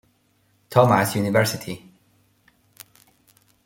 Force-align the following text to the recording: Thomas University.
Thomas 0.71 1.13
University. 1.13 1.93